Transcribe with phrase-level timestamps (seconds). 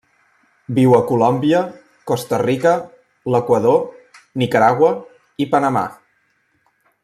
[0.77, 1.59] Viu a Colòmbia,
[2.13, 2.73] Costa Rica,
[3.35, 3.79] l'Equador,
[4.45, 4.91] Nicaragua
[5.47, 5.89] i Panamà.